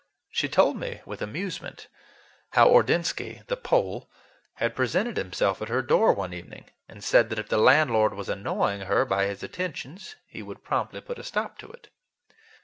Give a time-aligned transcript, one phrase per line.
[0.31, 1.87] She told me with amusement
[2.53, 4.09] how Ordinsky, the Pole,
[4.55, 8.27] had presented himself at her door one evening, and said that if the landlord was
[8.27, 11.89] annoying her by his attentions, he would promptly put a stop to it.